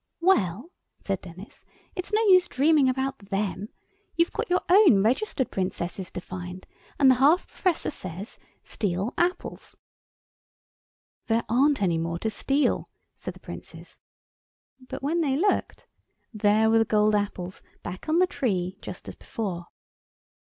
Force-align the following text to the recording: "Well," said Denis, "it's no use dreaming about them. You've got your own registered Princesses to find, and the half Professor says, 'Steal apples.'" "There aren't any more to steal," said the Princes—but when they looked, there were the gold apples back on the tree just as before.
"Well," 0.21 0.71
said 0.99 1.21
Denis, 1.21 1.63
"it's 1.95 2.11
no 2.11 2.23
use 2.23 2.47
dreaming 2.47 2.89
about 2.89 3.19
them. 3.29 3.69
You've 4.15 4.33
got 4.33 4.49
your 4.49 4.63
own 4.67 5.03
registered 5.03 5.51
Princesses 5.51 6.09
to 6.13 6.19
find, 6.19 6.65
and 6.97 7.11
the 7.11 7.21
half 7.21 7.47
Professor 7.47 7.91
says, 7.91 8.39
'Steal 8.63 9.13
apples.'" 9.15 9.75
"There 11.27 11.43
aren't 11.47 11.83
any 11.83 11.99
more 11.99 12.17
to 12.17 12.31
steal," 12.31 12.89
said 13.15 13.35
the 13.35 13.39
Princes—but 13.41 15.03
when 15.03 15.21
they 15.21 15.35
looked, 15.37 15.85
there 16.33 16.71
were 16.71 16.79
the 16.79 16.85
gold 16.85 17.13
apples 17.13 17.61
back 17.83 18.09
on 18.09 18.17
the 18.17 18.25
tree 18.25 18.79
just 18.81 19.07
as 19.07 19.13
before. 19.13 19.67